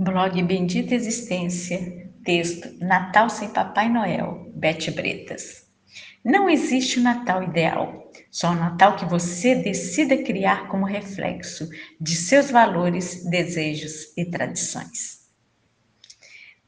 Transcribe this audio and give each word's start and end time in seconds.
Blog 0.00 0.40
Bendita 0.44 0.94
Existência, 0.94 2.08
texto 2.24 2.72
Natal 2.78 3.28
sem 3.28 3.48
Papai 3.48 3.88
Noel, 3.88 4.48
Bete 4.54 4.92
Bretas. 4.92 5.66
Não 6.24 6.48
existe 6.48 6.98
o 6.98 7.00
um 7.00 7.02
Natal 7.02 7.42
ideal, 7.42 8.08
só 8.30 8.50
o 8.50 8.52
um 8.52 8.60
Natal 8.60 8.94
que 8.94 9.04
você 9.04 9.56
decida 9.56 10.22
criar 10.22 10.68
como 10.68 10.86
reflexo 10.86 11.68
de 12.00 12.14
seus 12.14 12.48
valores, 12.48 13.28
desejos 13.28 14.16
e 14.16 14.24
tradições. 14.24 15.26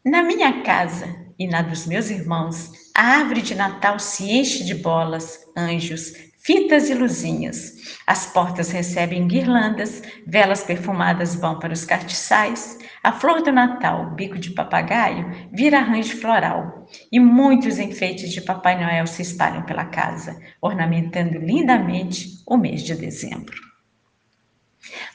Na 0.04 0.24
minha 0.24 0.64
casa 0.64 1.06
e 1.38 1.46
na 1.46 1.62
dos 1.62 1.86
meus 1.86 2.10
irmãos, 2.10 2.72
a 2.96 3.18
árvore 3.18 3.42
de 3.42 3.54
Natal 3.54 4.00
se 4.00 4.28
enche 4.28 4.64
de 4.64 4.74
bolas, 4.74 5.38
anjos, 5.56 6.14
fitas 6.42 6.88
e 6.88 6.94
luzinhas. 6.94 7.98
As 8.06 8.26
portas 8.26 8.70
recebem 8.70 9.28
guirlandas, 9.28 10.02
velas 10.26 10.62
perfumadas 10.62 11.34
vão 11.34 11.58
para 11.58 11.72
os 11.72 11.84
cartiçais, 11.84 12.78
a 13.02 13.12
flor 13.12 13.42
do 13.42 13.52
Natal, 13.52 14.10
bico 14.14 14.38
de 14.38 14.50
papagaio, 14.50 15.48
vira 15.52 15.78
arranjo 15.78 16.16
floral, 16.18 16.86
e 17.10 17.20
muitos 17.20 17.78
enfeites 17.78 18.32
de 18.32 18.40
Papai 18.40 18.82
Noel 18.82 19.06
se 19.06 19.22
espalham 19.22 19.62
pela 19.62 19.84
casa, 19.84 20.38
ornamentando 20.60 21.38
lindamente 21.38 22.42
o 22.46 22.56
mês 22.56 22.82
de 22.82 22.94
dezembro. 22.94 23.70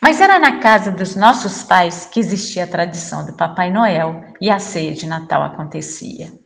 Mas 0.01 0.21
era 0.21 0.37
na 0.39 0.59
casa 0.59 0.91
dos 0.91 1.15
nossos 1.15 1.63
pais 1.63 2.05
que 2.05 2.19
existia 2.19 2.63
a 2.63 2.67
tradição 2.67 3.25
do 3.25 3.33
Papai 3.33 3.71
Noel 3.71 4.23
e 4.39 4.49
a 4.49 4.59
ceia 4.59 4.93
de 4.93 5.07
Natal 5.07 5.43
acontecia. 5.43 6.44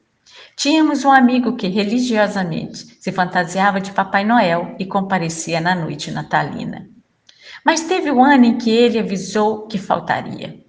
Tínhamos 0.59 1.05
um 1.05 1.09
amigo 1.09 1.55
que 1.55 1.69
religiosamente 1.69 2.97
se 2.99 3.13
fantasiava 3.13 3.79
de 3.79 3.93
Papai 3.93 4.25
Noel 4.25 4.75
e 4.77 4.85
comparecia 4.85 5.61
na 5.61 5.73
noite 5.73 6.11
natalina. 6.11 6.85
Mas 7.65 7.83
teve 7.83 8.11
um 8.11 8.21
ano 8.21 8.43
em 8.43 8.57
que 8.57 8.69
ele 8.69 8.99
avisou 8.99 9.67
que 9.67 9.77
faltaria. 9.77 10.59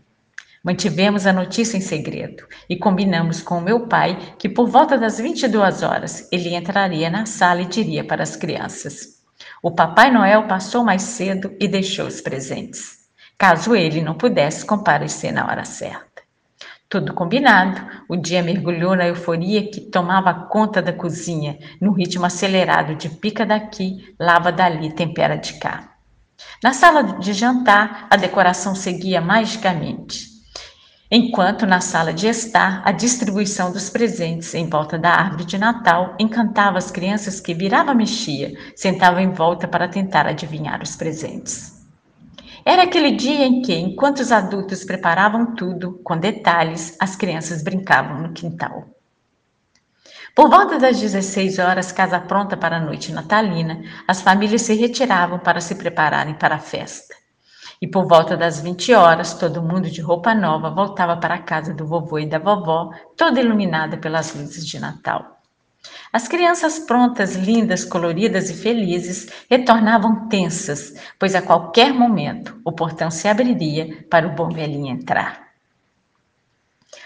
Mantivemos 0.63 1.27
a 1.27 1.33
notícia 1.33 1.77
em 1.77 1.81
segredo 1.81 2.47
e 2.69 2.77
combinamos 2.77 3.43
com 3.43 3.61
meu 3.61 3.89
pai 3.89 4.17
que 4.39 4.49
por 4.49 4.69
volta 4.69 4.97
das 4.97 5.19
22 5.19 5.83
horas 5.83 6.29
ele 6.31 6.55
entraria 6.55 7.11
na 7.11 7.27
sala 7.27 7.63
e 7.63 7.67
diria 7.67 8.05
para 8.05 8.23
as 8.23 8.37
crianças: 8.37 9.21
O 9.61 9.73
Papai 9.73 10.13
Noel 10.13 10.47
passou 10.47 10.85
mais 10.85 11.03
cedo 11.03 11.53
e 11.59 11.67
deixou 11.67 12.07
os 12.07 12.21
presentes, 12.21 13.09
caso 13.37 13.75
ele 13.75 14.01
não 14.01 14.15
pudesse 14.15 14.65
comparecer 14.65 15.33
na 15.33 15.49
hora 15.49 15.65
certa. 15.65 16.10
Tudo 16.91 17.15
combinado, 17.15 17.81
o 18.09 18.17
dia 18.17 18.43
mergulhou 18.43 18.97
na 18.97 19.07
euforia 19.07 19.71
que 19.71 19.81
tomava 19.81 20.35
conta 20.35 20.83
da 20.83 20.93
cozinha, 20.93 21.57
no 21.81 21.93
ritmo 21.93 22.27
acelerado 22.27 22.97
de 22.97 23.09
pica 23.09 23.47
daqui, 23.47 24.13
lava 24.19 24.51
dali, 24.51 24.93
tempera 24.93 25.37
de 25.37 25.55
cá. 25.61 25.95
Na 26.61 26.73
sala 26.73 27.05
de 27.05 27.33
jantar, 27.33 28.09
a 28.11 28.17
decoração 28.17 28.75
seguia 28.75 29.21
magicamente. 29.21 30.31
Enquanto 31.09 31.65
na 31.65 31.81
sala 31.81 32.13
de 32.13 32.27
estar, 32.27 32.83
a 32.85 32.91
distribuição 32.91 33.71
dos 33.71 33.89
presentes 33.89 34.53
em 34.53 34.69
volta 34.69 34.99
da 34.99 35.11
árvore 35.11 35.45
de 35.45 35.59
Natal 35.59 36.17
encantava 36.19 36.79
as 36.79 36.91
crianças 36.91 37.41
que 37.41 37.55
virava 37.55 37.95
mexia, 37.95 38.53
sentavam 38.75 39.21
em 39.21 39.31
volta 39.31 39.69
para 39.69 39.87
tentar 39.87 40.27
adivinhar 40.27 40.83
os 40.83 40.97
presentes. 40.97 41.80
Era 42.65 42.83
aquele 42.83 43.13
dia 43.13 43.47
em 43.47 43.63
que, 43.63 43.75
enquanto 43.75 44.21
os 44.21 44.31
adultos 44.31 44.85
preparavam 44.85 45.55
tudo, 45.55 46.01
com 46.05 46.17
detalhes, 46.17 46.97
as 47.01 47.17
crianças 47.17 47.63
brincavam 47.63 48.21
no 48.21 48.33
quintal. 48.33 48.87
Por 50.35 50.49
volta 50.49 50.79
das 50.79 51.01
16 51.01 51.59
horas, 51.59 51.91
casa 51.91 52.21
pronta 52.21 52.57
para 52.57 52.77
a 52.77 52.81
noite 52.81 53.13
natalina, 53.13 53.83
as 54.07 54.23
famílias 54.23 54.63
se 54.63 54.75
retiravam 54.75 55.39
para 55.39 55.61
se 55.61 55.75
prepararem 55.75 56.35
para 56.35 56.55
a 56.55 56.59
festa. 56.59 57.15
E 57.83 57.87
por 57.87 58.07
volta 58.07 58.37
das 58.37 58.61
20 58.61 58.93
horas, 58.95 59.35
todo 59.35 59.63
mundo 59.63 59.91
de 59.91 60.01
roupa 60.01 60.35
nova 60.35 60.71
voltava 60.71 61.17
para 61.17 61.35
a 61.35 61.43
casa 61.43 61.73
do 61.73 61.87
vovô 61.87 62.19
e 62.19 62.27
da 62.27 62.39
vovó, 62.39 62.91
toda 63.17 63.41
iluminada 63.41 63.97
pelas 63.97 64.35
luzes 64.35 64.67
de 64.67 64.79
Natal. 64.79 65.40
As 66.13 66.27
crianças 66.27 66.79
prontas, 66.79 67.37
lindas, 67.37 67.85
coloridas 67.85 68.51
e 68.51 68.55
felizes 68.55 69.29
retornavam 69.49 70.29
tensas, 70.29 70.95
pois 71.19 71.35
a 71.35 71.43
qualquer 71.43 71.93
momento 71.93 72.61
o 72.65 72.73
portão 72.73 73.11
se 73.11 73.29
abriria 73.29 74.05
para 74.11 74.27
o 74.27 74.35
bom 74.35 74.49
velhinho 74.49 74.89
entrar. 74.89 75.51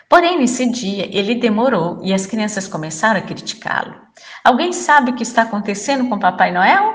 Porém, 0.09 0.39
nesse 0.39 0.71
dia, 0.71 1.09
ele 1.11 1.35
demorou 1.35 2.01
e 2.03 2.15
as 2.15 2.27
crianças 2.27 2.69
começaram 2.69 3.19
a 3.19 3.23
criticá-lo. 3.23 3.95
Alguém 4.43 4.73
sabe 4.73 5.11
o 5.11 5.15
que 5.15 5.23
está 5.23 5.43
acontecendo 5.43 6.09
com 6.09 6.19
Papai 6.19 6.53
Noel? 6.53 6.95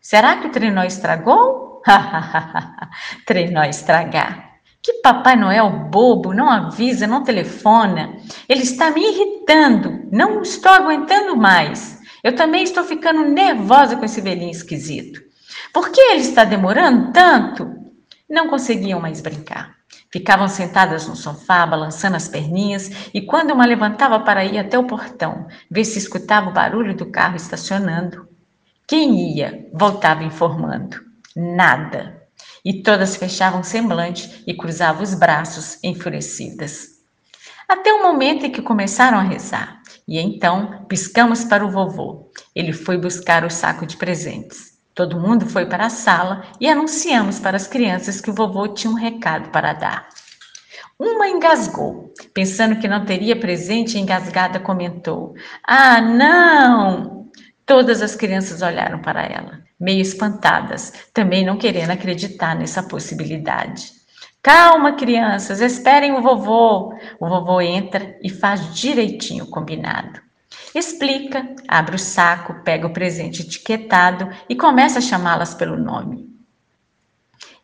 Será 0.00 0.36
que 0.36 0.48
o 0.48 0.50
trenó 0.50 0.82
estragou? 0.82 1.82
trenó 3.26 3.62
estragar. 3.64 4.56
Que 4.82 4.94
Papai 4.94 5.36
Noel 5.36 5.70
bobo, 5.90 6.32
não 6.32 6.50
avisa, 6.50 7.06
não 7.06 7.24
telefona. 7.24 8.16
Ele 8.48 8.62
está 8.62 8.90
me 8.90 9.02
irritando, 9.02 9.95
não 10.10 10.42
estou 10.42 10.72
aguentando 10.72 11.36
mais. 11.36 11.98
Eu 12.22 12.34
também 12.34 12.62
estou 12.62 12.84
ficando 12.84 13.22
nervosa 13.22 13.96
com 13.96 14.04
esse 14.04 14.20
velhinho 14.20 14.50
esquisito. 14.50 15.20
Por 15.72 15.90
que 15.90 16.00
ele 16.00 16.20
está 16.20 16.44
demorando 16.44 17.12
tanto? 17.12 17.68
Não 18.28 18.48
conseguiam 18.48 19.00
mais 19.00 19.20
brincar. 19.20 19.76
Ficavam 20.12 20.48
sentadas 20.48 21.06
no 21.06 21.14
sofá, 21.14 21.66
balançando 21.66 22.16
as 22.16 22.28
perninhas, 22.28 22.90
e 23.12 23.20
quando 23.20 23.52
uma 23.52 23.66
levantava 23.66 24.18
para 24.20 24.44
ir 24.44 24.58
até 24.58 24.78
o 24.78 24.86
portão, 24.86 25.46
ver 25.70 25.84
se 25.84 25.98
escutava 25.98 26.48
o 26.48 26.52
barulho 26.52 26.96
do 26.96 27.06
carro 27.06 27.36
estacionando, 27.36 28.28
quem 28.88 29.36
ia 29.36 29.68
voltava 29.72 30.24
informando: 30.24 31.00
nada 31.34 32.22
e 32.64 32.82
todas 32.82 33.16
fechavam 33.16 33.62
semblante 33.62 34.42
e 34.46 34.54
cruzavam 34.54 35.02
os 35.02 35.14
braços 35.14 35.78
enfurecidas. 35.82 36.95
Até 37.68 37.92
o 37.92 38.02
momento 38.02 38.46
em 38.46 38.50
que 38.50 38.62
começaram 38.62 39.18
a 39.18 39.22
rezar, 39.22 39.80
e 40.06 40.18
então 40.18 40.84
piscamos 40.88 41.44
para 41.44 41.64
o 41.64 41.70
vovô. 41.70 42.30
Ele 42.54 42.72
foi 42.72 42.96
buscar 42.96 43.44
o 43.44 43.50
saco 43.50 43.86
de 43.86 43.96
presentes. 43.96 44.76
Todo 44.94 45.20
mundo 45.20 45.46
foi 45.46 45.66
para 45.66 45.86
a 45.86 45.90
sala 45.90 46.44
e 46.60 46.68
anunciamos 46.68 47.38
para 47.38 47.56
as 47.56 47.66
crianças 47.66 48.20
que 48.20 48.30
o 48.30 48.34
vovô 48.34 48.68
tinha 48.68 48.90
um 48.90 48.96
recado 48.96 49.50
para 49.50 49.72
dar. 49.72 50.08
Uma 50.98 51.28
engasgou, 51.28 52.14
pensando 52.32 52.76
que 52.76 52.88
não 52.88 53.04
teria 53.04 53.38
presente, 53.38 53.98
engasgada 53.98 54.58
comentou: 54.58 55.34
Ah, 55.62 56.00
não! 56.00 57.30
Todas 57.66 58.00
as 58.00 58.14
crianças 58.16 58.62
olharam 58.62 59.00
para 59.00 59.22
ela 59.24 59.66
meio 59.78 60.00
espantadas, 60.00 60.92
também 61.12 61.44
não 61.44 61.58
querendo 61.58 61.90
acreditar 61.90 62.54
nessa 62.54 62.82
possibilidade. 62.82 63.92
Calma, 64.42 64.92
crianças, 64.92 65.60
esperem 65.60 66.12
o 66.12 66.22
vovô. 66.22 66.95
O 67.20 67.28
vovô 67.28 67.60
entra 67.60 68.16
e 68.22 68.28
faz 68.28 68.74
direitinho 68.74 69.44
o 69.44 69.50
combinado. 69.50 70.20
Explica, 70.74 71.54
abre 71.66 71.96
o 71.96 71.98
saco, 71.98 72.62
pega 72.62 72.86
o 72.86 72.92
presente 72.92 73.42
etiquetado 73.42 74.28
e 74.48 74.54
começa 74.54 74.98
a 74.98 75.02
chamá-las 75.02 75.54
pelo 75.54 75.76
nome. 75.76 76.28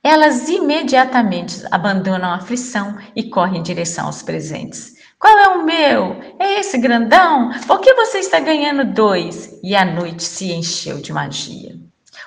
Elas 0.02 0.48
imediatamente 0.48 1.64
abandonam 1.70 2.30
a 2.30 2.36
aflição 2.36 2.98
e 3.14 3.24
correm 3.24 3.60
em 3.60 3.62
direção 3.62 4.06
aos 4.06 4.22
presentes. 4.22 4.94
Qual 5.18 5.38
é 5.38 5.48
o 5.48 5.64
meu? 5.64 6.20
É 6.40 6.58
esse 6.58 6.76
grandão? 6.78 7.52
Por 7.66 7.80
que 7.80 7.94
você 7.94 8.18
está 8.18 8.40
ganhando 8.40 8.92
dois? 8.92 9.60
E 9.62 9.76
a 9.76 9.84
noite 9.84 10.24
se 10.24 10.50
encheu 10.50 11.00
de 11.00 11.12
magia. 11.12 11.78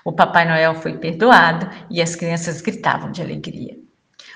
O 0.05 0.13
Papai 0.13 0.47
Noel 0.47 0.75
foi 0.75 0.97
perdoado 0.97 1.69
e 1.89 2.01
as 2.01 2.15
crianças 2.15 2.61
gritavam 2.61 3.11
de 3.11 3.21
alegria. 3.21 3.77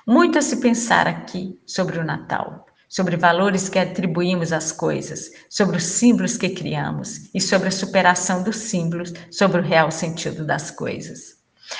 Muito 0.05 0.37
a 0.37 0.41
se 0.41 0.59
pensar 0.59 1.07
aqui 1.07 1.57
sobre 1.65 1.99
o 1.99 2.03
Natal, 2.03 2.65
sobre 2.89 3.15
valores 3.15 3.69
que 3.69 3.77
atribuímos 3.77 4.51
às 4.51 4.71
coisas, 4.71 5.29
sobre 5.47 5.77
os 5.77 5.83
símbolos 5.83 6.35
que 6.35 6.49
criamos 6.49 7.29
e 7.33 7.39
sobre 7.39 7.67
a 7.67 7.71
superação 7.71 8.41
dos 8.41 8.55
símbolos 8.57 9.13
sobre 9.31 9.61
o 9.61 9.63
real 9.63 9.91
sentido 9.91 10.43
das 10.43 10.71
coisas. 10.71 11.37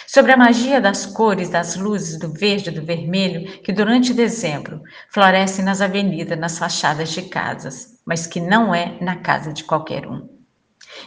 Sobre 0.07 0.31
a 0.31 0.37
magia 0.37 0.79
das 0.79 1.07
cores, 1.07 1.49
das 1.49 1.75
luzes, 1.75 2.19
do 2.19 2.31
verde, 2.31 2.69
do 2.69 2.85
vermelho, 2.85 3.59
que 3.63 3.73
durante 3.73 4.13
dezembro 4.13 4.83
florescem 5.11 5.65
nas 5.65 5.81
avenidas, 5.81 6.38
nas 6.38 6.59
fachadas 6.59 7.09
de 7.09 7.23
casas, 7.23 8.00
mas 8.05 8.27
que 8.27 8.39
não 8.39 8.73
é 8.73 9.00
na 9.01 9.15
casa 9.15 9.51
de 9.51 9.63
qualquer 9.63 10.05
um. 10.07 10.29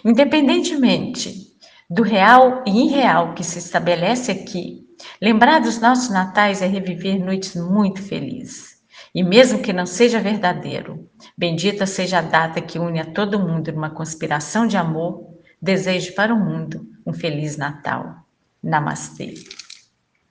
Independentemente 0.05 1.52
do 1.88 2.02
real 2.02 2.64
e 2.66 2.87
irreal 2.87 3.34
que 3.34 3.44
se 3.44 3.58
estabelece 3.58 4.32
aqui, 4.32 4.84
lembrar 5.20 5.60
dos 5.60 5.78
nossos 5.78 6.10
natais 6.10 6.60
é 6.60 6.66
reviver 6.66 7.22
noites 7.22 7.55
muito 7.55 8.02
felizes. 8.02 8.71
E 9.14 9.23
mesmo 9.23 9.61
que 9.61 9.73
não 9.73 9.85
seja 9.85 10.19
verdadeiro, 10.19 11.09
bendita 11.37 11.87
seja 11.87 12.19
a 12.19 12.23
data 12.23 12.62
que 12.62 12.79
une 12.79 12.99
a 12.99 13.05
todo 13.05 13.38
mundo 13.38 13.70
numa 13.70 13.91
conspiração 13.91 14.67
de 14.67 14.76
amor, 14.76 15.37
desejo 15.61 16.14
para 16.14 16.35
o 16.35 16.38
mundo 16.38 16.87
um 17.06 17.12
feliz 17.12 17.56
Natal. 17.56 18.26
Namastê. 18.62 19.35